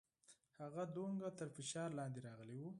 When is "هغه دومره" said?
0.61-1.27